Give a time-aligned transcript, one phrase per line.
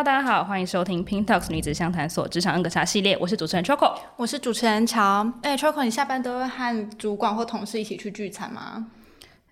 [0.00, 5.30] Hello，大家好，欢迎收听 Pink Talks 女子相谈所职场恩格茶系列，我是主持人 Choco，我是主持人乔。
[5.42, 8.86] 哎，Choco，你下班都会和主管或同事一起去聚餐吗？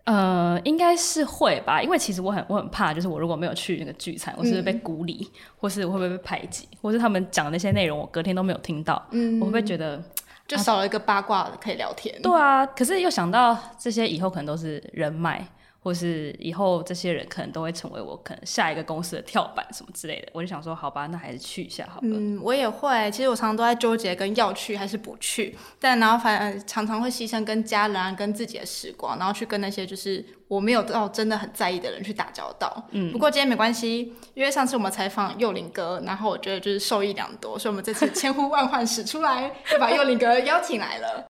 [0.05, 10.03] 呃，应该是会吧，因为其实我很我很怕，就是我如果没有去那个聚餐，我是不，是被孤立，嗯、或是我会不会被排挤，或是他们讲的那些内容我隔天都没有听到，嗯，我会不会觉得
[10.47, 12.23] 就少了一个八卦可以聊天？
[12.23, 15.47] 对啊，可是又想到这些以后可能都是人脉。
[15.81, 22.09] 或是以后这些人可能都会成为我可能下一个公司的跳板什么之类的，我就想说，好吧，那还是去一下好了。
[22.09, 23.11] 嗯，我也会。
[23.11, 25.57] 其实我常常都在纠结，跟要去还是不去。
[25.79, 32.85] 但然后反正常常会牺牲跟家人啊、跟自己的时光，然后去跟那些就是我没有到真的很在意的人去打交道。
[32.91, 33.13] 嗯。
[33.13, 41.28] 不过今天没关系，因为上次我们采访幼林哥，然后我觉得就是受益良多，所以我们这次千呼万唤始出来，就把幼林哥邀请来了。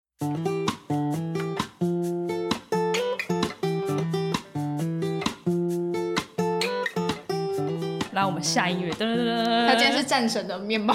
[8.54, 8.92] 下音乐。
[8.92, 9.53] 噔噔噔，噔
[9.84, 10.94] 天是战神的面包。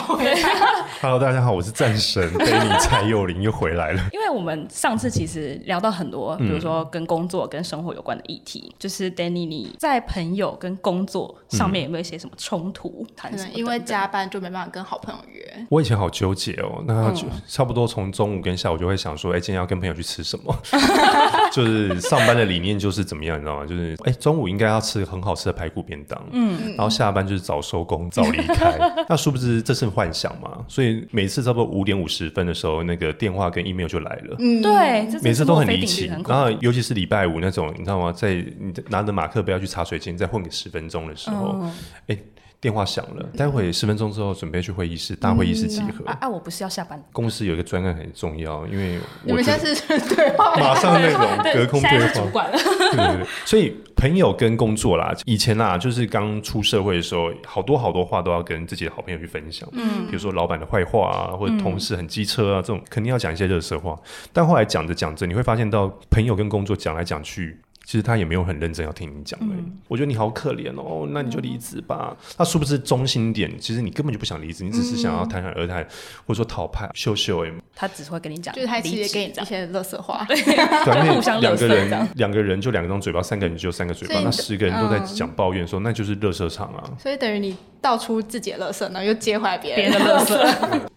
[1.00, 4.02] Hello，大家好，我是战神 Danny 蔡佑林又回来了。
[4.12, 8.72] 因为我们上次其实聊到很多，比如说跟工作、跟生活有关的议题。
[8.72, 13.06] 嗯、就是 Danny，你在朋友跟工作上面有没有一些什么冲突？
[13.16, 15.68] 可能因为加班就没办法跟好朋友约。
[15.70, 20.56] 我以前好纠结哦，那就差不多从中午跟下午就会想说，哎，今天要跟朋友去吃什么？
[21.54, 23.66] 就是上班的理念就是怎么样，你知道吗？
[23.66, 28.79] 就是哎，中午应该要吃很好吃的排骨便当，嗯，然后下班就是早收工早离开。
[29.08, 30.66] 那殊不知这是幻想嘛？
[30.68, 34.36] 所以每次差不多五点五十分的时候，那个电话跟 email 就来了。
[34.40, 36.08] 嗯，对，每次都很离奇。
[36.28, 38.12] 然后尤其是礼拜五那种，你知道吗？
[38.12, 41.60] 在你拿着马克杯要去茶水间再混个十分钟的时候，
[42.08, 42.18] 哎、嗯。
[42.62, 46.06] 电话响了，待会十分钟之后准备去会议室，大会议室集合。
[46.06, 46.28] 啊啊！
[46.28, 47.02] 我不是要下班。
[47.14, 51.90] 公司有一个专案很重要，因为我们现在是对话，马上那种隔空对
[52.32, 52.46] 话。
[52.52, 59.68] 对对对，所以朋友跟工作啦，以前啊，就是刚出社会的时候，好多好多话都要跟自己的好朋友去分享。
[59.72, 63.98] 嗯，比如说老板的坏话啊，或者同事很机车啊，这种肯定要讲一些热色话。
[64.34, 67.58] 但后来讲着讲着，你会发现到朋友跟工作讲来讲去。
[67.90, 72.16] 其实他也没有很认真要听你讲的，嗯、我觉得你好可怜哦，那你就离职吧。
[72.38, 75.84] 他是不是中心点，其实你根本就不想离职，你只是想要谈谈而谈，
[76.28, 77.40] 或者说讨拍秀秀。
[77.46, 80.38] 欸，他只会跟你讲，就是他其实给你一些乐色话，对，
[81.16, 86.84] 互相两个人，两个人就两张嘴巴，三个人就三个嘴巴，那十个人都在讲抱怨，说那就是乐色场啊。
[87.00, 90.48] 所以等于你倒出自己的乐色，然后又接回来别人的乐色。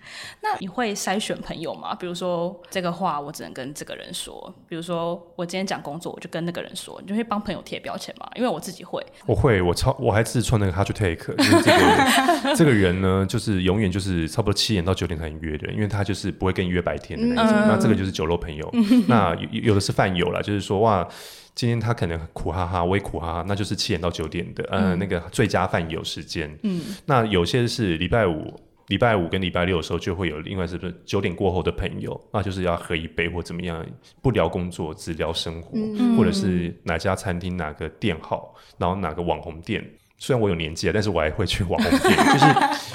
[0.42, 1.94] 那你会筛选朋友吗？
[1.94, 8.28] 比如说这个话我只能跟这个人说，比如说我今天讲工作，我就跟那个人说，你就会帮朋友贴标签嘛？
[8.34, 17.52] 因为我自己会，我会，我超我还自创那个 hashtag，就是这个 这个人呢，就是永远就是差不多七点到九点才能约的人，因为他就是不会跟你约白天的那种。
[17.54, 21.06] 嗯、那这个就是酒肉朋友，嗯、 那有有的是饭友啦，就是说哇，
[21.54, 26.56] 今天他可能苦哈哈，我也苦哈哈，那就是七点到九点的，呃，嗯、那个最佳饭友时间。
[26.62, 28.58] 嗯，那有些是礼拜五。
[28.92, 33.82] 礼拜五跟礼拜六的时候就会有另外是不是九点过后的朋友，那就是要喝一杯或怎么样，
[34.20, 39.82] 不聊工作，只聊生活，嗯、或者是哪家餐厅哪个店好，然后哪个网红店。
[40.22, 42.46] 虽然我有年纪了，但是我还会去网红店， 就是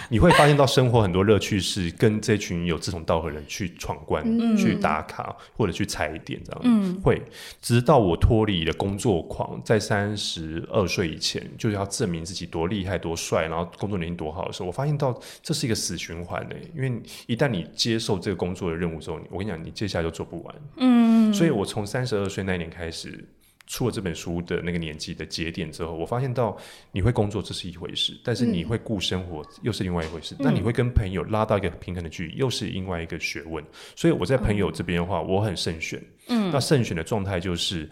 [0.08, 6.62] 你会发现到生活很多乐趣是跟这群有志同道合的人去闯关、嗯、去打卡或者去踩点这样。
[6.64, 7.22] 嗯，会
[7.62, 16.56] 直到我脱离了工作狂，在三十二岁以前，就是要证明自己多厉害、多帅，然后工作能力多好的时候，我发现到这是一个死循环呢。
[16.74, 16.90] 因为
[17.26, 20.56] 一旦你接受这个工作的任务之后，我跟你讲，你接下来就做不完。
[20.78, 23.28] 嗯，所以我从三十二岁那一年开始。
[23.68, 26.58] 出了这本书的那个年纪的节点之后，我发现到
[26.92, 30.36] 你会工作这是一回事，但是你会顾生活又是另外一回事。
[30.40, 33.64] 那、嗯、你会跟朋友拉到一个平衡的距离，又是另外一个学问。
[33.96, 36.02] 所以我在朋友这边的话，嗯、我很慎选。
[36.30, 37.90] 嗯，那慎选的状态就是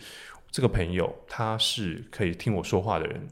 [0.50, 3.28] 这个朋友他是可以听我说话的人，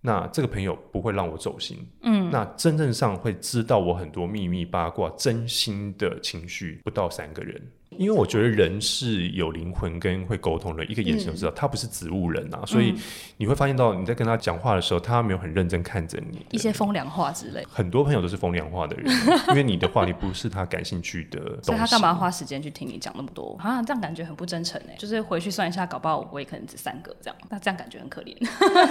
[0.00, 1.78] 那这个朋友不会让我走心。
[2.02, 7.60] 嗯，那真正上会知道我很多秘密八卦、真心的情绪不到三个人。
[7.98, 12.94] 因为我觉得人是有灵魂跟会沟通的，一个眼神就知道他不是植物人啊，嗯、所以
[13.36, 17.64] 你会发现到你在跟他讲话的时候，他没有很认真看着你，一些风凉话之类。
[17.70, 19.12] 很多朋友都是风凉话的人，
[19.50, 23.82] 因为你的话题不是他感兴趣的东西，所以他干嘛花时间去听你讲那么多啊？
[23.82, 24.94] 这样感觉很不真诚哎。
[24.98, 28.36] 就是回去算一下，搞不好我也可能只三个这样，那这样感觉很可怜。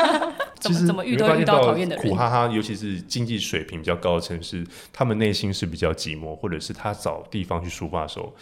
[0.59, 8.33] 怎么怎么遇到遇到讨厌的人，苦哈哈，尤其是经济水平比较高的城市，他们内心是比较寂寞，或者是他找地方去抒发的时候。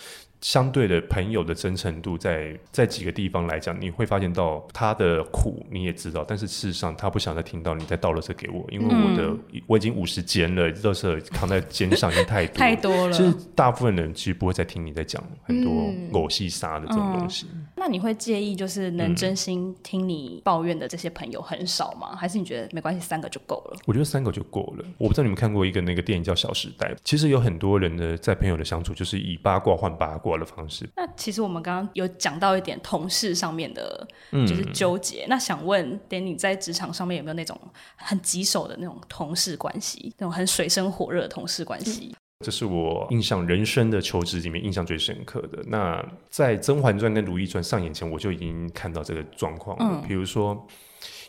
[0.43, 13.13] 相对的朋友的真诚度在，在在几个地方来讲，你会发现到他的苦你也知道，但是事实上他不想再听到你再倒垃圾给我，因为我的、嗯、我已经五十肩了，垃圾扛在肩上已经太多太多了。
[13.13, 17.47] 其实大部分人其实不会再听你在讲很多狗戏沙的这种东西。
[17.77, 22.15] 那你会介意就是能真心听你抱怨的这些朋友很少吗？
[22.17, 23.77] 还是你觉得没关系，三个就够了？
[23.85, 24.85] 我觉得三个就够了。
[24.97, 30.89] 我不知道你们看过一个那个电影叫《小时代》，其实有很多人的在朋友的相处就是以八卦换八卦的方式。
[30.95, 35.25] 那其实我们刚刚有讲到一点同事上面的，就是纠结。
[35.25, 37.59] 嗯、那想问 Danny 在职场上面有没有那种
[37.95, 42.15] 很棘手的那种同事关系，那种很水深火热的同事关系？
[42.44, 45.63] 这是我印象人生的求职里面印象最深刻的。
[45.68, 50.01] 那在《甄嬛传》跟《如懿传》上演前，我就已经看到这个状况了。
[50.01, 50.68] 嗯、比如说。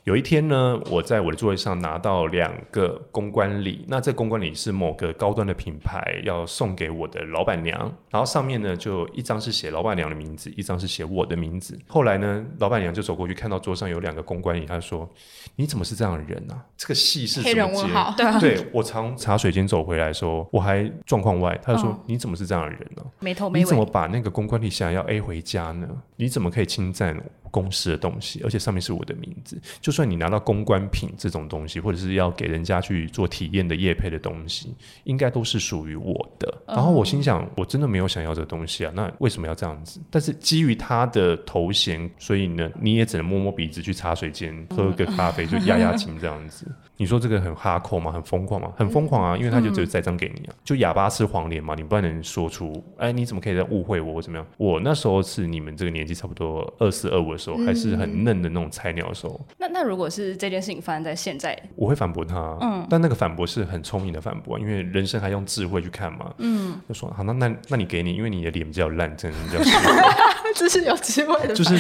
[0.04, 11.78] 有一天呢，我在我的座位上拿到两个公关礼，那这公关礼是某个高端的品牌要送给我的老板娘，然后上面呢就一张是写老板娘的名字，一张是写我的名字。
[11.86, 15.08] 后来呢，老板娘就走过去看到桌上有两个公关礼，她说
[15.56, 16.60] ：“你怎么是这样的人呢、啊？
[16.76, 23.08] 这个戏是怎么接？” 对啊，对我从茶水间走回来的时候，我还状况外，她就说：“你怎么是这样的人呢、啊？
[23.20, 25.88] 没头没尾，你怎么把那个公关礼想要 A 回家呢？
[26.16, 27.18] 你怎么可以侵占？”
[27.54, 29.56] 公司的东西，而且上面是我的名字。
[29.80, 34.74] 就算你拿到公关品这种东西，或者是要给人家去做体验的业配的东西，
[35.04, 36.52] 应该都是属于我的。
[36.66, 40.00] 然后我心想，我真的没有想要这个东西啊，那为什么要这样子？
[40.10, 46.66] 但是基于他的头衔，所以呢，你也只能摸摸鼻子去茶水间喝个咖啡，就压压惊这样子。
[46.96, 48.12] 你说这个很哈扣吗？
[48.12, 48.72] 很疯狂吗？
[48.76, 49.36] 很疯狂啊！
[49.36, 54.46] 因为他就只有栽赃给你啊，就哑巴吃黄连嘛，你不能说出，哎，你怎么可以在误会我或怎么样？
[54.56, 59.40] 我那时候是你们这个年纪差不多二四二五的时候，还是很嫩的那种菜鸟的时候。
[59.58, 62.56] 那那如果是这件事情发生在现在，我会反驳他。
[62.60, 66.32] 嗯，但那个反驳是很聪明的反驳，因为人生还用智慧去看嘛。
[66.38, 69.72] 嗯，就说好，那那那你给你，因为你的脸比较烂，真的比较
[70.54, 71.76] 这是有机会的，就是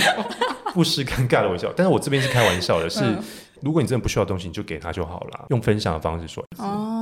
[0.72, 1.72] 不失尴尬的微笑。
[1.76, 3.02] 但是我这边是开玩笑的，是。
[3.60, 5.46] 如果你真的不需要东西，你就给他就好了。
[5.48, 6.44] 用分享的方式说。
[6.58, 6.93] 哦，因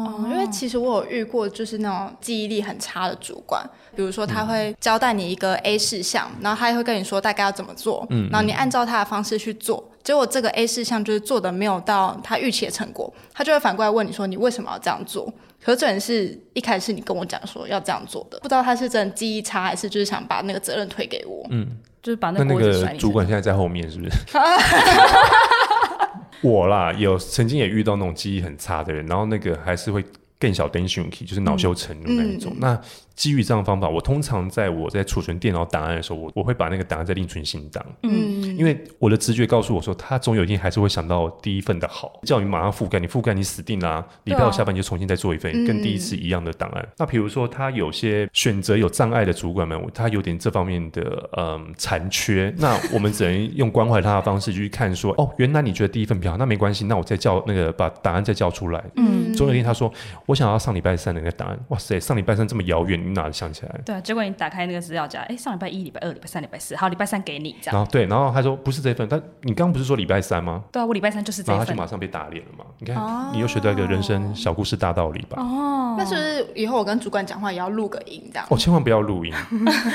[0.44, 3.62] 为其实我有遇过，就是那种记忆力很差的主管，
[3.94, 15.32] 比如说他会交代你一个 A 事项，嗯、然后他也会跟你说大概要怎么做，嗯，然后你按照他的方式去做，结果这个 A 事项就是做的没有到他预期的成果，他就会反过来问你说你为什么要这样做？
[15.64, 24.10] 可是这人是一开始你跟我讲说要这样做的，不知道他是真的记忆差，还是就是想把那个责任推给我，嗯，就是把那个那个主管现在在后面是不是？
[26.42, 30.04] 我啦，有曾经也遇到那种记忆很差的人，然后那个还是会
[30.42, 32.52] 更小 dension key，就是恼羞成怒那一种。
[32.54, 32.80] 嗯嗯、那
[33.14, 37.84] 基于这样的方法，我通常在我在储存电脑档案的时候，我我会把那个档案再另存新档。
[38.02, 38.10] 嗯，
[38.56, 44.06] 因为我的直觉告诉我说，他总有一天还是会想到第一份的好，叫你马上覆盖，你覆盖你死定啦、啊。
[44.24, 46.82] 礼拜五下班就重新再做一份，跟第一次一样的档案。
[46.82, 58.82] 嗯、那比如说他有些选择有障碍的主管们，他有点这方面的嗯残缺， 那我们只能用关怀他的方式去看说，哦，原来你觉得第一份比较好，那没关系，那我再叫那个把档案再叫出来。
[58.96, 59.92] 嗯，总有一天他说，
[60.32, 62.98] 我想要上礼拜三的那个档案，哇塞，上礼拜三这么遥远。
[62.98, 63.80] 你哪想起来？
[63.84, 67.76] 对啊，结果你打开那个资料夹，哎，上礼拜一、礼拜二、礼拜三、礼拜四，好，礼拜三给你这样。
[67.76, 70.64] 然后对，然后他说不是这份，但你刚刚不是说礼拜三吗？
[70.72, 71.56] 对啊，我礼拜三就是这份。
[71.56, 72.64] 然后他就马上被打脸了嘛？
[72.78, 75.36] 你看，哦、你又学到一个人生小故事大道理吧？
[75.38, 78.46] 哦，那是不是以后我跟主管讲话也要录个音这样？
[78.48, 79.34] 哦，千万不要录音。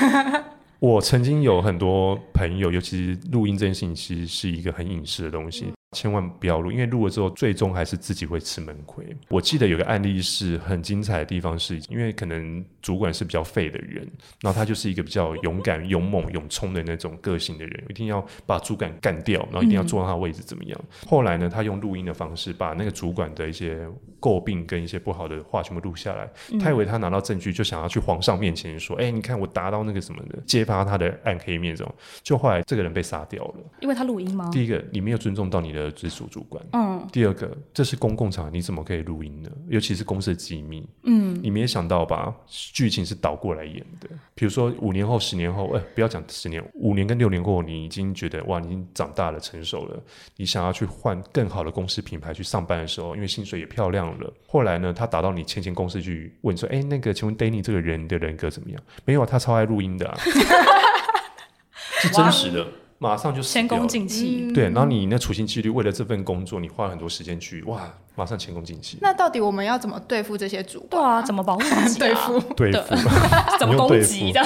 [0.78, 5.64] 我曾经有很多朋友，尤其是录音这件事情，其实是一个很隐私的东西。
[5.66, 9.06] 嗯千万不要录，因为录了之后，最终还是自己会吃闷亏。
[9.28, 14.06] 我记得有个案例是很精彩的地方是，是因为可能主管是比较废的人，
[14.42, 20.78] 然后他就是一个比较勇敢、勇猛、勇冲的那种个性的人，一定要把主管干掉，然后一定要坐到他的位置怎么样？
[20.78, 23.88] 嗯、后来呢，他用录音的方式把那个主管的一些
[24.20, 26.28] 诟病跟一些不好的话全部录下来。
[26.52, 34.50] 嗯、他以为他拿到证据就想要去皇上面前说：“哎、欸，你看我达到那个什么的，揭发他的暗黑面这种。”就后来这个人被杀掉了，因为他录音吗？
[34.52, 35.77] 第一个，你没有尊重到你的。
[35.78, 39.50] 的直属主管，嗯，第二个，这是公共场合，你怎么可以录音呢？
[39.68, 42.34] 尤其是公司的机密，嗯，你没有想到吧？
[42.48, 44.08] 剧情是倒过来演的。
[44.34, 50.02] 比如说五年后、十年后，哎，不要讲十年，五年跟六年后，你已经觉得哇，你已经长大了、成熟了，
[50.36, 54.32] 你想要去换更好的公司品牌去上班的时候，因为薪水也漂亮了。
[54.46, 58.82] 后来呢，他打到你前前公司去问说，哎，那个，请问 Danny 这个人的人格怎么样？
[59.04, 60.18] 没有，他超爱录音的啊，
[62.00, 62.66] 是真实的。
[63.00, 68.98] 马上就前功尽弃，对，然后你那处心积虑为了这份工作，你花了很多时间去，哇，马上前功尽弃。
[69.00, 70.90] 那到底我们要怎么对付这些主管？
[70.90, 71.98] 对啊，怎么保护自己？
[72.00, 72.96] 对付，对付，
[73.60, 74.40] 怎么攻击的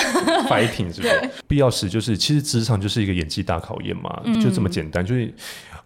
[0.49, 1.31] ？fighting 是不是？
[1.49, 5.05] 必要时就是，其实职场就是一个演技大考验嘛，就这么简单。
[5.05, 5.33] 就是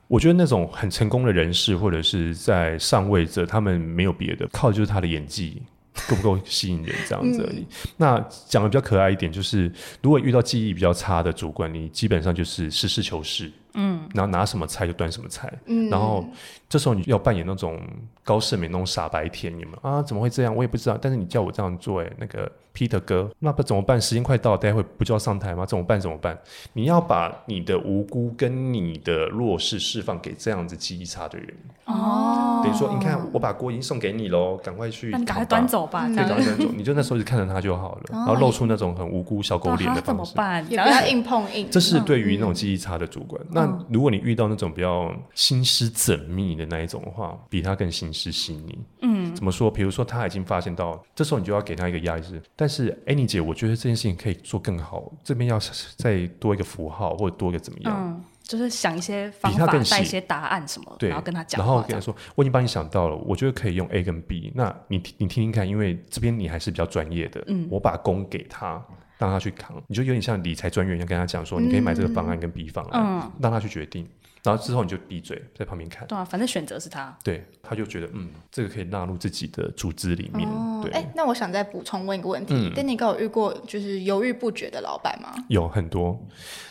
[0.08, 5.62] 我觉得那种很成功的人士或者是在上位者，他们没有别的，靠的就是他的演技。
[6.08, 7.60] 够不够吸引人这样子而已。
[7.60, 9.70] 嗯、那讲的比较可爱一点，就是
[10.02, 13.50] 如果遇到记忆比较差的主管，你基本上就是实事求是。
[13.76, 16.24] 嗯，然后拿什么菜就端什么菜，嗯，然后
[16.68, 17.80] 这时候你要扮演那种
[18.24, 20.54] 高胜美那种傻白甜，你们啊怎么会这样？
[20.54, 24.00] 我也不知道，但是你叫我这样做，哎，那个 Peter 哥，那不怎么办？
[24.00, 25.64] 时间快到了，待会不就要上台吗？
[25.64, 26.00] 怎么办？
[26.00, 26.36] 怎么办？
[26.72, 31.54] 你要把你的无辜跟你的弱势释放给这样子记忆差的人
[31.84, 40.64] 哦，等于说，你看我把锅已经送给你喽，赶快去，赶快端走吧，对，赶快端走，你就那时候就看着他就好了，然后露出那种很无辜小狗脸的方式，怎么办？
[40.70, 41.68] 也不要硬碰硬。
[41.70, 43.65] 这是对于那种记忆差的主管，那。
[43.88, 48.78] 如果你遇到那种比较心思缜密的那一种的话，比他更心思细腻。
[49.02, 49.70] 嗯，怎么说？
[49.70, 55.58] 比如说他已经发现到，这时候你就要给他一个压力是，但是 Annie 姐，我觉得这件事情可以做更好，这边要
[55.96, 57.94] 再多一个符号或者多一个怎么样？
[57.96, 68.84] 嗯，就是想一些方法，带一些答案什么，对，然后跟他讲，然后跟他说，我已经帮你想到了，我觉得可以用 A 跟 B，那你你听听看，因为这边你还是比较专业的，嗯，我把功给他。
[69.18, 74.06] 让他去扛，你就有点像理财专员一样跟他讲说，你可以买这个方案跟 B 方案，嗯，让他去决定，
[74.42, 76.06] 然后之后你就闭嘴在旁边看。
[76.06, 77.16] 对啊，反正选择是他。
[77.24, 80.48] 对，他就觉得嗯，这个可以纳入自己的组织里面。
[80.92, 85.32] 哎，那我想再补充问一个问题，嗯，Danny 哥有遇过就是犹豫不决的老板吗？
[85.48, 86.18] 有很多。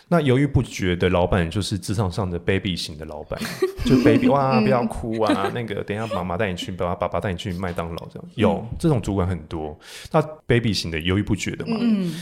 [0.08, 3.40] 那犹豫不决的老板就是职场上的 baby 型的老板，
[3.86, 8.30] 就 baby 哇，不要哭啊， 那个等一下妈妈带你去，爸爸爸爸带你去麦当劳这样。
[8.36, 9.76] 有、嗯、这种主管很多，
[10.12, 12.14] 那 baby 型的犹豫不决的嘛，嗯。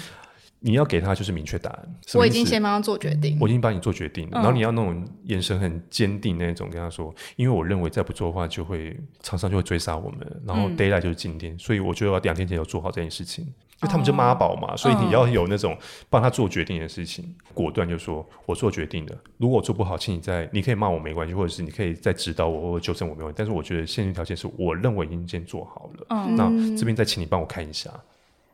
[0.65, 1.95] 你要给他就是明确答案。
[2.13, 4.39] 我已经先帮他做决定，我已经帮你做决定了。
[4.39, 10.41] 嗯、然后你要那种眼神很坚定那种跟他说，因为我认为再不做的话，就会厂商就会追杀我们。
[10.47, 13.45] 然后 deadline 就是今天，嗯、所以我就要两天前要做好这件事情。
[13.81, 15.77] 就他们就妈宝嘛，哦、所以你要有那种
[16.09, 19.17] 帮他做决定的事情，嗯、果断就说我做决定的。
[19.37, 23.35] 如果我做不好，请你再，你可以骂我没关系，或者是你可以再指导我或者纠正我没关系。
[23.37, 26.05] 但是我觉得现实条件是我认为已经先做好了。
[26.11, 27.91] 嗯、那这边再请你帮我看一下。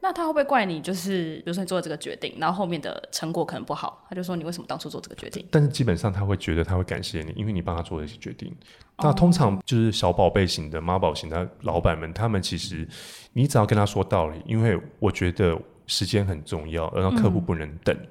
[0.10, 0.82] 那他会不会怪你？
[0.82, 5.46] 就是比如说你做了这个决定，然后后面的成果可能不好，他就说你为什么当初做这个决定？
[5.52, 8.52] 但是基本上他会觉得他会感谢你，因为你帮他做了一些决定。
[8.96, 12.88] 哦、那通常就是小宝贝型的妈宝型的老板们，他们其实
[13.34, 17.96] 你只要跟他说道理，因为我觉得时间很重要，然后客户不能等。
[17.96, 18.08] 嗯、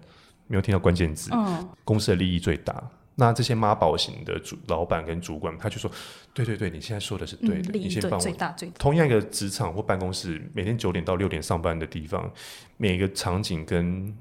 [0.46, 2.80] 没有听到关键字，嗯、公司的利益最大。
[3.20, 5.90] 那这些妈宝型的主老板跟主管，他就说
[6.32, 8.18] ：“对对对，你现在说的是对的，嗯、你先帮我。
[8.20, 12.30] 最大最大同样一个职场或办公室，每天九点到六点上班的地方，
[12.76, 14.16] 每个场景跟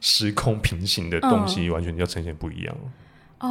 [0.00, 2.76] 时空平行的东西，完全要呈现不一样。
[2.82, 2.90] 嗯”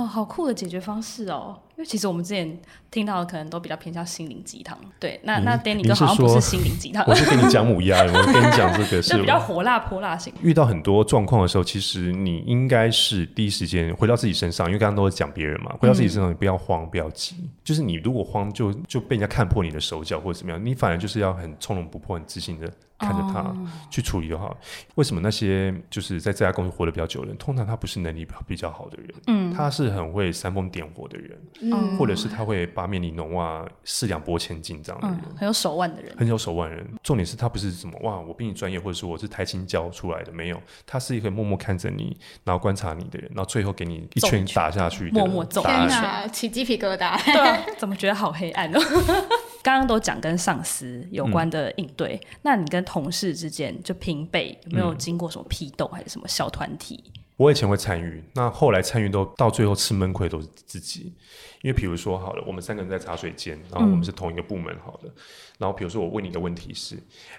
[0.04, 1.58] 哦，好酷的解决方式哦！
[1.76, 2.60] 因为其实我们之前
[2.92, 4.78] 听到的可能都比较偏向心灵鸡汤。
[5.00, 10.32] 对，那那 Danny 哥好像不是心灵鸡汤，我是跟你讲母鸭，我跟你讲这个 是比较火辣泼辣型。
[10.42, 17.36] 遇到很多状况的时候，其实你应该是第一时间回到自己身上，因为刚刚都是讲别人嘛，回到自己身上，你不要慌，不要急。
[17.64, 22.72] 就是你如果慌，就就被人家看破你的手脚或者怎么样，你反而就是要很从容不迫、很自信的。
[23.00, 23.54] 看着他
[23.90, 24.56] 去处理就好。
[24.96, 31.38] 为什么那些就是在这家公司活得比较久的人，通常他不是能力比较好的人，嗯，他是很会煽风点火的人，
[31.72, 36.86] 嗯，或者是他会八面玲珑啊，四两拨千斤这样的人，很有手腕的人，很有手腕人。
[37.04, 48.80] 重点是他不是什么哇，我比你专业，或者说我是台青教出来的，没有，他是一个默默看着你，然后观察你的人，然后最后给你一拳打下去，默默揍，天哪，起鸡皮疙瘩，对啊，怎么觉得好黑暗哦？
[49.64, 57.02] 刚刚都讲跟上司有关的应对，嗯、那你跟同事之间就平辈有没有经过什么批斗，还是什么小团体？
[57.38, 61.14] 我以前会参与，那后来参与都到最后吃闷亏都是自己，
[61.62, 65.14] 因为比如说好了，我们三个人在茶水间，然后我们是同一个部门，好了，嗯、
[65.60, 66.98] 然后比如说我问你的问题是，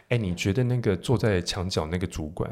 [0.08, 2.50] 哎，你觉得那个坐在墙角那个主管，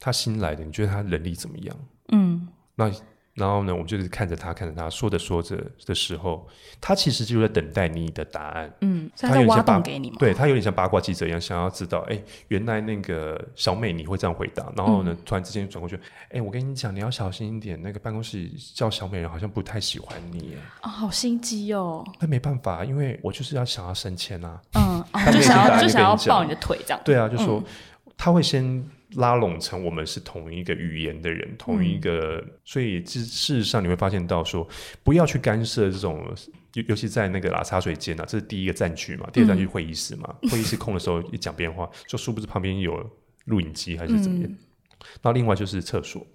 [0.00, 1.76] 他新来的，你觉得他能力怎么样？
[2.12, 2.92] 嗯，那。
[3.38, 6.46] 然后呢，我们就是看着他，看着他说着说着的时候，
[6.80, 8.70] 他其实就在等待你的答案。
[8.80, 10.16] 嗯，他有点挖洞给你吗？
[10.18, 14.70] 对，他有点像八卦记者一样，想要知道，哎，原来那个小美你会这样回答。
[14.76, 15.98] 然后呢，嗯、突然之间转过去，
[16.30, 20.56] 哎，我跟你讲，你要小心一点，那个办公室叫小美人好像不太喜欢你。
[20.80, 22.04] 啊、哦，好心机哦。
[22.18, 24.60] 那没办法，因为我就是要想要升迁啊。
[24.74, 27.00] 嗯， 就想要就想要抱你的腿这样。
[27.04, 27.64] 对啊，就说、嗯、
[28.18, 28.86] 他会先。
[29.14, 34.68] 拉拢成我们是同一个语言的人，同一个，嗯、所以事事实上你会发现到说，
[35.02, 36.22] 不要去干涉这种，
[36.74, 43.02] 尤尤其在那个拉茶水间啊，这是第一个战区嘛，第二战区会议室嘛，嗯、会议室空的时候一讲变话，就殊不知旁边有
[43.46, 44.54] 录影机还是怎么样，
[45.22, 46.26] 那、嗯、另外就是厕所。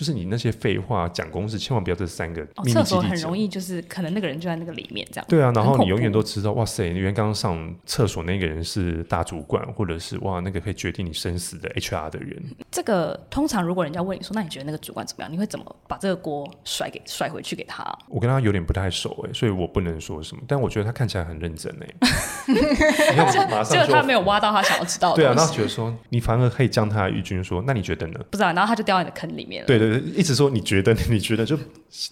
[0.00, 2.42] 就是你那些废话讲公事，千万不要这三个。
[2.72, 5.26] 厕所很容易就是可能那个人就在那个里面这样。
[5.28, 12.42] 对啊，然后你永远都知道，哇塞，你原刚上厕所那个人是大主管，或者是哇那个可以决定你生死的 HR 的人。
[12.70, 15.30] 这个通常如果人家问你说，那你觉得那个主管怎么样？
[15.30, 17.84] 你会怎么把这个锅甩给甩回去给他？
[18.08, 20.42] 我跟他有点不太熟哎，所以我不能说什么。
[20.48, 22.08] 但我觉得他看起来很认真哎。
[23.70, 25.16] 就他没有挖到他想要知道的。
[25.16, 28.18] 对啊，那觉得说你反而可以将他的语句说，那你觉得呢？
[28.30, 29.66] 不知道，然后他就掉在你的坑里面了。
[29.66, 31.58] 对对对，一直说你觉得， 你觉得就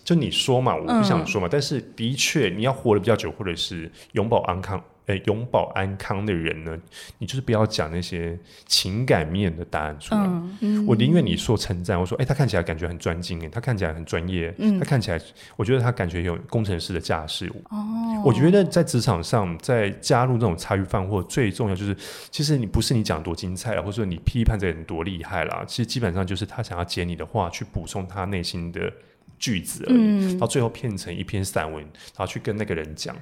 [0.05, 1.47] 就你说嘛，我不想说嘛。
[1.47, 4.83] 嗯、但是的确，你要活得比较久，或者是永保安康。
[5.09, 6.79] 诶，永保安康的人呢，
[7.19, 10.21] 你就是不要讲那些情感面的答案出来。
[10.61, 15.19] 嗯、我宁愿你说称赞，我说，诶，他看起来感觉很专精，哎，他看起来很专业，嗯、他看起来，
[15.57, 17.51] 我觉得他感觉有工程师的架势。
[17.71, 21.97] 哦，我觉得在职场上，在加入这种茶余饭后，最重要就是，
[22.31, 28.93] 其实你不是你讲多精彩了，或者说你批判这个人多厉害啦，其实基本上就是他想要接你的话，去补充他内心的
[29.39, 33.17] 句子而已，嗯、然后最后变成一篇散文，然后去跟那个人讲。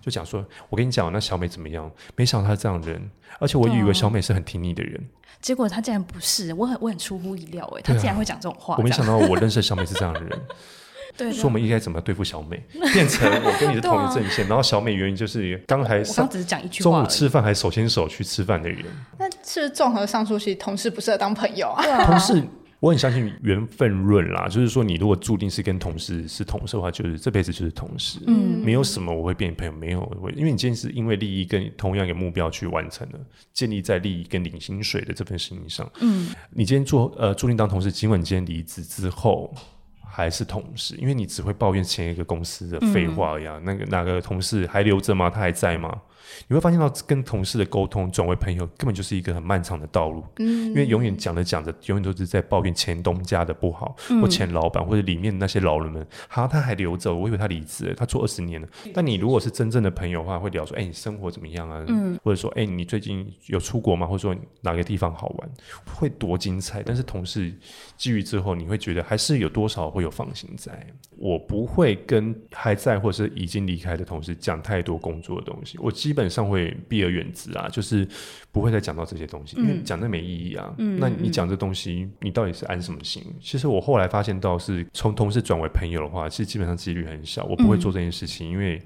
[0.00, 1.90] 就讲说，我跟你讲，那小美怎么样？
[2.16, 5.00] 没想到她是这样的人，而且我以为小美是很听你的人，
[5.40, 8.76] 结果她竟然不是，我很我很出乎意料哎，她竟然会讲这种话。
[8.78, 10.40] 我没想到我认识的小美是这样的人，
[11.16, 12.56] 对，说我们应该怎么对付小美，
[12.92, 18.84] 变成我跟你的同一阵线，然后小美原因就是刚还刚只是讲一句话，中午吃饭还手牵手去吃饭的人，
[19.18, 22.42] 那是综合上述，其实同事不适合当朋友啊，同事。
[22.80, 28.18] 我很相信缘分论啦，就是说你如果注定是跟同事是同事的话，就是这辈子就是同事。
[28.26, 33.20] 嗯，没有什么我会变朋友，没有会，因为你今天是因为利益跟同样一个目标去完成的，
[33.52, 35.86] 建立在利益跟领薪水的这份事情上。
[36.00, 39.54] 嗯，你今天做呃注定当同事，尽管你今天离职之后
[40.02, 43.60] 还是同事，因为你只会抱怨前一个公司的废话一样。
[43.60, 45.28] 嗯、那个哪个同事还留着吗？
[45.28, 46.00] 他还在吗？
[46.48, 50.24] 你会发现到跟同事的沟通转为朋友，根本就是一个很漫长的道路。
[50.38, 56.06] 嗯，因为永远讲着讲着，永远都是在抱怨前东家的不好，嗯、或前老板，或者里面那些老人们。
[56.28, 58.68] 好，他还留着，我以为他离职了，他做二十年了。
[58.92, 65.50] 但你如果是真正的朋友的话，会聊说：“哎、欸，你生活怎么样啊？”嗯，或者说：“哎、欸，你最近有出国吗？”或者说哪个地方好玩，
[65.94, 66.82] 会多精彩。
[66.82, 67.52] 但是同事
[67.96, 70.84] 基于之后，你会觉得还是有多少会有放心在。
[71.16, 78.06] 我不会跟还在或是已经离开的同事讲太多工作的东西，我基本上会避而远之啊，就是
[78.50, 80.74] 不会再讲到这些东西，嗯、因为讲那没意义啊。
[80.78, 83.22] 嗯、那你讲这东西，你到底是安什么心？
[83.26, 87.44] 嗯、其实我后来发现到，是从同事转为朋友的话，其实基本上几率很小。
[87.44, 88.82] 我不会做这件事情，嗯、因为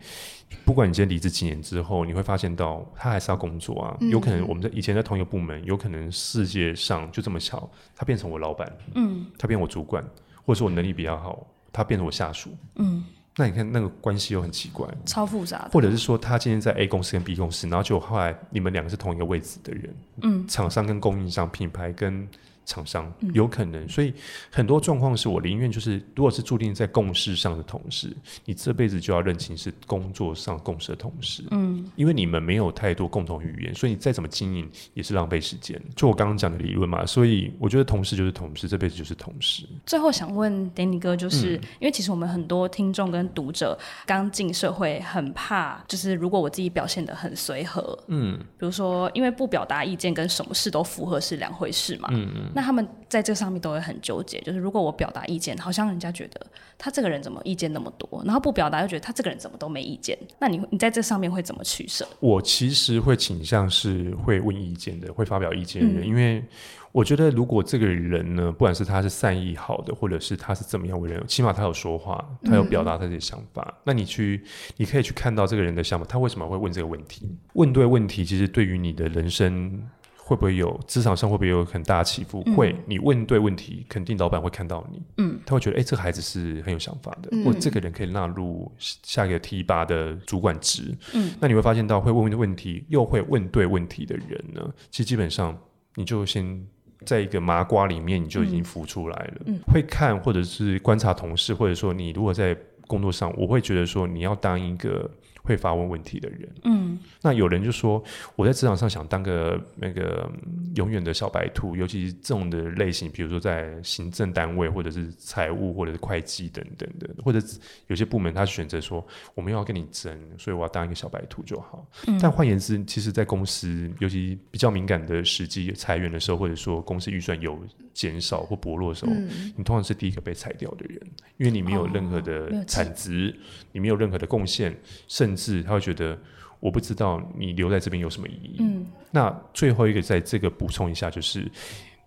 [0.65, 3.97] 不管你今天离职几年之后，你会发现到他还是要工作啊。
[4.01, 10.05] 嗯、有可能我们在以前在同一个部门，有可能世界上就这么巧，他变成我老板，嗯，他变我主管，
[10.45, 11.47] 或者说我能力比较好。
[11.77, 13.03] 他变成我下属，嗯，
[13.37, 15.69] 那你看那个关系又很奇怪，超复杂。
[15.73, 22.29] 或者是说，他今天在 A 公司跟 B 公司，然后就后来你们两个是同一个位置的人，嗯，厂商跟供应商，品牌跟。
[22.65, 24.13] 厂商有可能，所以
[24.51, 35.81] 很多状况是我宁愿就是，如果是注定在共事上的同事，你这辈子就要认清是工作上共事的同事，嗯，因为你们没有太多共同语言，所以你再怎么经营也是浪费时间。
[35.95, 39.67] 就我刚刚讲的理论嘛，所以我觉得同事就是同事，这辈子就是同事。
[39.85, 52.51] 最后想问 Danny 哥，就是、嗯、因为其实我们很多听众跟读者刚进社会，很怕就是如果我自己表现的很随和，嗯，比如说因为不表达意见跟什么事都符合是两回事嘛，嗯嗯。
[52.55, 56.41] 那他们在这上面都会很纠结，就是如果我表达意见，好像人家觉得
[56.79, 60.17] 他这个人怎么意见那么多，然后不表达又觉得他这个人怎么都没意见。
[60.39, 62.07] 那你你在这上面会怎么取舍？
[62.21, 66.45] 我其实会倾向是会问意见的，会发表意见的人，嗯、因为
[66.93, 73.65] 我觉得如果这个人呢，不管是他是善意好的，或者是他是怎么样为人，起码他有说话，他有表达他的想法。
[73.67, 74.43] 嗯、那你去，
[74.77, 77.29] 你可以去看到这个人的想法，他为什么会问这个问题？
[77.55, 79.89] 问对问题，其实对于你的人生。
[80.27, 82.43] 会不会有职场上会不会有很大的起伏？
[82.47, 85.03] 嗯、会，你问对问题，肯定老板会看到你。
[85.19, 90.97] 嗯，他会觉得，哎，这个孩子是很有想法的，嗯、或这个人可以纳入下一个提拔的主管职。
[91.13, 95.55] 嗯，那你会发现到会问的问题又会问对问题的人呢，其实基本上
[95.95, 96.67] 你就先
[97.05, 99.35] 在一个麻瓜里面，你就已经浮出来了。
[99.45, 102.57] 嗯，会看或者是观察同事，或者说你如果在
[102.87, 105.11] 工作上，我会觉得说你要当一个。
[105.45, 108.03] 会发问问题的人，嗯，那有人就说
[108.35, 110.29] 我在职场上想当个那个
[110.75, 117.41] 永远的小白兔，尤其是这种的类型，比如说在行政单位或者是财务或者是会计等等的，或者
[117.87, 121.87] 有些部门他选择说我们要跟你争，所以我要当一个小白兔就好。
[122.07, 127.59] 嗯，但换言之，其实，在公司尤其比较敏感的时机裁员的时候，或者说公司预算有
[127.93, 131.01] 减少或薄弱的时候，嗯，你通常是第一个被裁掉的人，
[131.37, 136.19] 因为你没有任何的产值，哦，你没有任何的贡献，甚至，他会觉得
[136.65, 138.57] 我不知道你留在这边有什么意义。
[138.61, 141.47] 嗯，那最后一个在这个补充一下，就是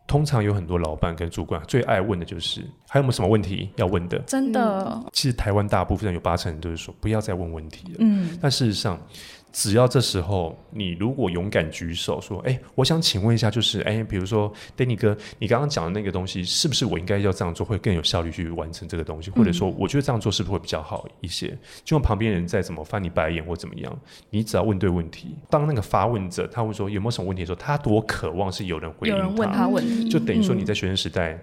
[0.07, 4.17] 通常有很多老板跟主管最爱问的就是还有没有什么问题要问的？
[4.25, 7.97] 真的，其实台湾大部分有八成人都是说不要再问问题了。
[7.99, 8.99] 嗯，但事实上。
[9.57, 19.31] 只要这时候你如果勇敢举手说：“哎，我想请问一下，就是哎，比如说，Danny 哥，你刚刚讲的那个东西，是不是我应该要这样做，会更有效率去完成这个东西？
[19.31, 21.47] 或者说，我觉得这样做是不是会比较好一些？
[21.83, 25.35] 就像旁边人再怎么翻你白眼或怎么样，你只要问对问题。
[25.49, 31.31] 当那个发问者他会说有没有什么问题的时候，他多渴望是有人回应他，有人问他问题，就等于说你在学生时代。
[31.31, 31.39] 嗯”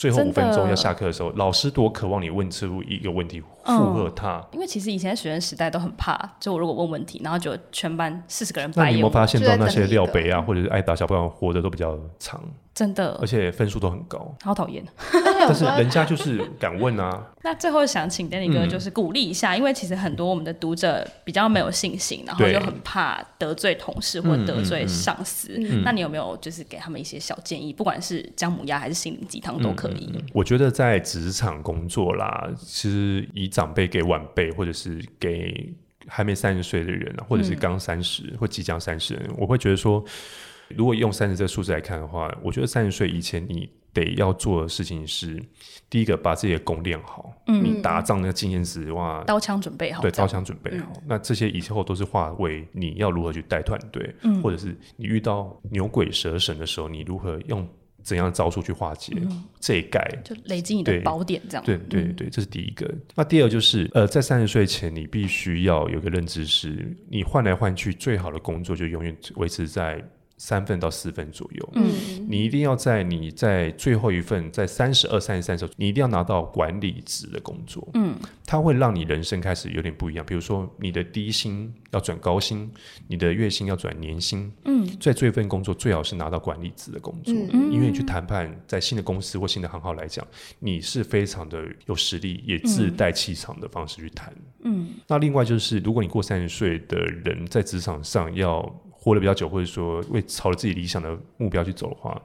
[0.00, 4.38] 最后五分钟要下课的时候，老师多渴望你问出一个问题附和他。
[4.38, 8.92] 嗯，因为其实以前学生时代都很怕，就我如果问问题，然后就全班四十个人白眼。
[8.92, 12.42] 那你有没有发现到那些廖北啊，或者是爱打小朋友活得都比较长？
[12.80, 14.82] 真的，而且分数都很高，好讨厌。
[15.12, 17.26] 但是人家就是敢问啊。
[17.44, 25.52] 那最后想请 Danny 哥就是鼓励一下，嗯，因为其实很多我们的读者比较没有信心，然后又很怕得罪同事或得罪上司。
[25.58, 27.70] 嗯嗯嗯，那你有没有就是给他们一些小建议？
[27.70, 30.22] 不管是姜母鸭还是心灵鸡汤都可以，嗯嗯。
[30.32, 35.70] 我觉得在职场工作啦，其实以长辈给晚辈，或者是给
[36.08, 40.02] 还没三十岁的人，或者是刚三十或即将三十人，我会觉得说。
[40.76, 45.42] 如果用三十这个数字来看的话，我觉得三十岁以前你得要做的事情是，
[45.88, 57.68] 第一个把自己的功练好，嗯，你打仗那个经验值哇，刀枪准备好，对，刀枪准备好，嗯，那这些以后都是化为你要如何去带团队，嗯，或者是你遇到牛鬼蛇神的时候，你如何用
[58.00, 59.12] 怎样的招数去化解
[59.58, 62.88] 这一概，就累积你的宝典这样，对对对，对，这是第一个。
[63.16, 70.00] 那第二就是，呃，在三十岁前，你必须要有个认知是，你换来换去，最好的工作就永远维持在。
[70.42, 71.92] 三份到四份左右，嗯，
[72.26, 80.24] 你一定要在你在最后一份，在三十二、三十三的时候，你一定要拿到管理职的工作，嗯，它会让你人生开始有点不一样。
[80.24, 82.70] 比如说，你的低薪要转高薪，
[83.06, 90.26] 你的月薪要转年薪，嗯，在这份工作最好是拿到管理职的工作，嗯，因为你去谈判，在新的公司或新的行号来讲，
[90.58, 98.74] 你是非常的有实力，也自带气场的方式去谈，嗯，那另外就是，如果你过三十岁的人在职场上要。
[99.00, 102.20] 活得比较久，或者说为朝着自己理想的目标去走的话，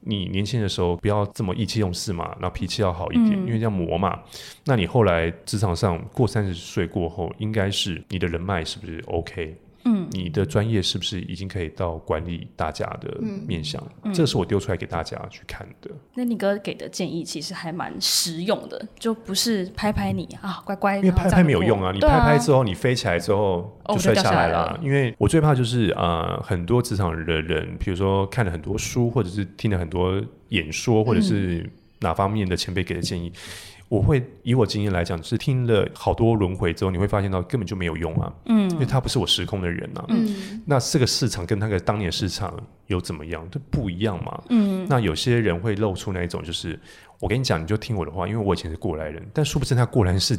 [0.00, 4.20] 你年轻的时候不要这么意气用事嘛，然后脾气要好一点，嗯、因为这样磨嘛。
[4.64, 9.54] 那你后来职场上过三十岁过后，应该是你的人脉是不是 OK？
[9.84, 13.82] 嗯，你的专业是不是已经可以到管理大家的面向？
[14.02, 15.90] 嗯，这是我丢出来给大家去看的。
[16.14, 20.96] 那你哥给的建议其实还蛮实用的，就不是拍拍你啊，乖乖。
[20.96, 24.72] 因为拍拍没有用啊，你拍拍之后，你飞起来之后就摔下来了。
[24.72, 31.70] 哦，因为我最怕就是呃，很多职场的人，比如说看了很多书，或者是听了很多演说，或者是
[32.00, 33.28] 哪方面的前辈给的建议。
[33.28, 33.40] 嗯
[33.88, 38.32] 我会以我经验来讲，是听了好多轮回之后，你会发现到根本就没有用啊。
[38.46, 40.04] 嗯，因为他不是我时空的人啊。
[40.08, 44.42] 嗯，那这个市场跟那个当年市场有怎么样，这不一样嘛。
[44.48, 46.78] 嗯，那有些人会露出那一种，就是
[47.20, 50.38] 我跟你讲，你就听我的话，因为我以前是过来人，但殊不知他过来是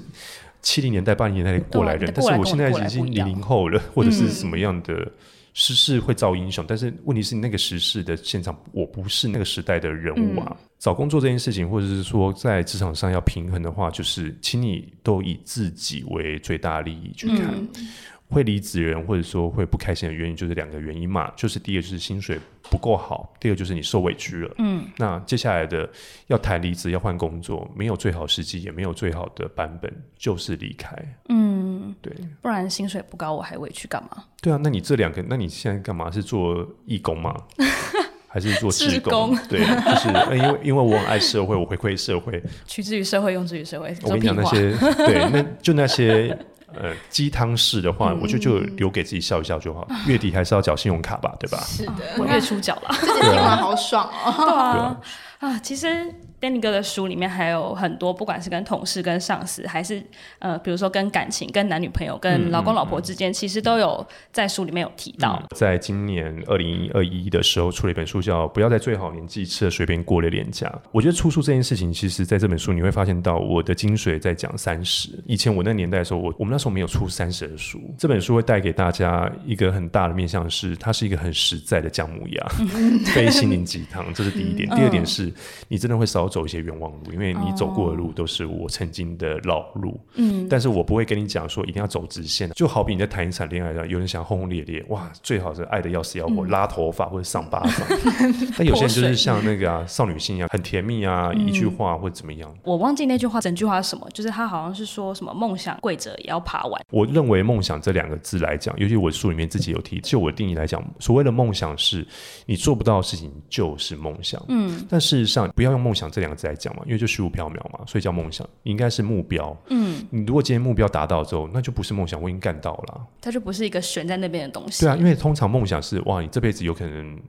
[0.62, 5.12] 七零年代、八零年代的过来人，但是我现在已经零零后了，或者是什么样的。
[5.56, 10.46] 时事会造英雄，但是问题是那个时事的现场，我不是那个时代的人物啊。
[10.52, 17.56] 嗯、找工作这件事情，或者是说在职场上要平衡的话，就是请你都以自己为最大利益去看。
[17.56, 17.88] 嗯
[18.28, 22.40] 会离职人或者说会不开心的原因就是两个原因嘛，就是第一个就是薪水
[22.72, 24.56] 不够好，第二个就是你受委屈了。
[24.58, 25.88] 嗯，那接下来的
[26.26, 30.98] 要谈离职要换工作，没有最好时机，也没有最好的版本，就是离开。
[31.30, 31.55] 嗯，
[32.02, 34.24] 对，不然薪水不高，我还委屈干嘛？
[34.42, 36.10] 对啊，那你这两个，那你现在干嘛？
[36.12, 37.36] 是做义工吗？
[38.28, 39.30] 还是做志工？
[39.30, 43.96] 工对，就是因为因为我很爱社会，我回馈社会，取之于社会，用之于社会。
[44.04, 46.38] 我跟你讲那些，对，那就那些。
[46.78, 49.88] 呃， 鸡汤式的话，嗯、我觉得就留给自己笑一笑就好。
[49.90, 51.58] 嗯、月底还是要缴信用卡吧，对吧？
[51.66, 54.34] 是的，我月初缴了，这个听完好爽哦。
[54.36, 55.02] 对啊，
[55.40, 56.14] 啊，其实。
[56.46, 60.00] Danny 哥的书里面还有很多，不管是跟同事、跟上司，还是
[60.38, 65.40] 呃，比如说跟感情、跟男女朋友、跟老公老婆之间，其实都有在书里面有提到。
[65.42, 70.68] 嗯、在今年二零二一的时候，出了一本书叫《不要在最好年纪吃了随便过了年假》。
[70.92, 75.10] 我觉得出书这件事情，其实在这本书你会发现到我的精髓在讲三十。
[75.26, 77.82] 以前我那年代的时候，我我们那时候没有出三十的书。
[77.98, 82.48] 这本书会带给大家一个很大的面向是，它是一个很实在的姜母鸭，
[83.16, 84.70] 非心灵鸡汤，这是第一点。
[84.70, 85.32] 第二点是是
[85.70, 89.98] 你真的会少走一些冤枉路，因为你走过的路都是我曾经的老路。
[90.16, 92.50] 嗯，但是我不会跟你讲说一定要走直线。
[92.50, 97.88] 就好比你在谈一场恋爱上，有人想轰轰烈烈，哇，最好是爱的要死要活，拉头发或者上巴掌。
[98.58, 102.54] 但有些人就是像那个啊少女心一样，很甜蜜啊，一句话或者怎么样。
[102.64, 106.86] 我忘记那句话整句话是什么，就是他好像是说什么梦想跪着也要爬完。
[106.90, 112.06] 我认为梦想这两个字来讲，尤其我书里面自己有提，就我的定义来讲，所谓的梦想是
[112.46, 114.44] 你做不到的事情就是梦想。
[114.50, 119.56] 嗯，但事实上不要用梦想这两个字来讲嘛，因为就虚无缥缈嘛，所以叫梦想，应该是目标。
[119.70, 123.08] 嗯，你如果今天目标达到之后，那就不是梦想，我已经干到了。
[123.22, 124.84] 它就不是一个悬在那边的东西。
[124.86, 127.20] 对啊，因为通常梦想是哇，你这辈子有可能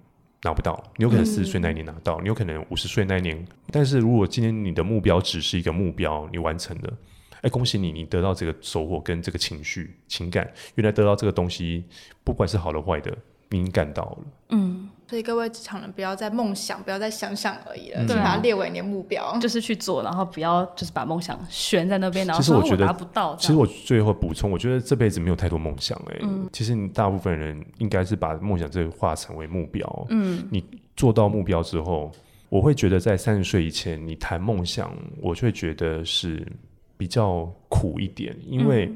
[0.42, 3.44] 拿不到，你有可能四十岁那一年拿到，嗯、你有可能五十岁那一年。
[3.70, 6.92] 但是如果今天你的目标只是一个目标，你完成了。
[7.42, 11.84] 哎，恭喜你，你得到这个收获跟这个情绪、情感，原来得到这个东西，
[12.24, 13.16] 不管是好的坏的，
[13.50, 14.18] 你已经干到了。
[14.50, 23.34] 嗯，所以各位职场人，不要再梦想，不要再想想而已了，就、嗯、把它列为你的目标，就是去做，然后不要就是把梦想悬在那边，然后说我达不到。
[23.36, 26.14] 其实我最后补充，我觉得这辈子没有太多梦想、欸。
[26.14, 30.06] 哎、嗯，其实你大部分人应该是把梦想这个化成为目标。
[30.10, 30.64] 嗯，你
[30.96, 32.10] 做到目标之后，
[32.48, 36.46] 我会觉得在三十岁以前，你谈梦想，我就会觉得是。
[36.98, 38.90] 比较苦一点，因为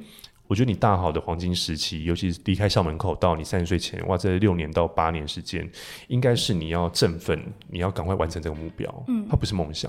[0.51, 5.71] 我觉得你大好的黄金时期，嗯、尤其是离开校门口到你三十岁前，哇，这六年到八年时间，
[6.09, 8.93] 应该是你要振奋，你要赶快完成这个目标。
[9.07, 9.89] 嗯，它不是梦想，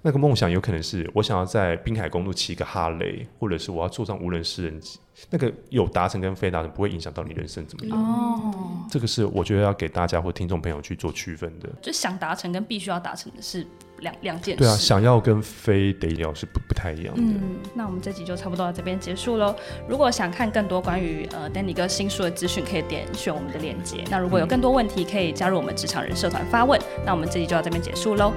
[0.00, 4.98] 那个梦想有可能是我想要在滨海公路骑个哈雷，或者是我要坐上无人私人机。
[5.28, 7.98] 那个有达成跟非达成不会影响到你人生怎么样？
[8.02, 11.68] 哦，这个是我觉得要给大家或听众朋友去做区分的。
[11.82, 13.66] 就想达成跟必须要达成的是
[14.00, 14.58] 两两件事。
[14.58, 17.22] 对啊，想要跟非得要是不不太一样的。
[17.22, 19.54] 嗯，那我们这集就差不多到这边结束喽。
[19.88, 24.04] 如果想看更多关于呃 Danny 哥新书的资讯，可以点选我们的链接。
[24.10, 26.80] 那如果有更多问题，可以加入我们职场人社团发问。
[27.04, 28.32] 那我们这集就到这边结束喽。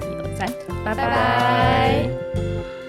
[0.00, 0.48] 一二三，
[0.84, 0.96] 拜拜。
[0.96, 2.81] 拜拜。